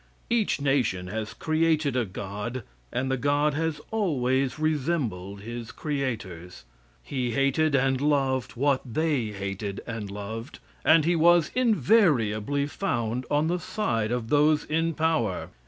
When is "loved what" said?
8.01-8.81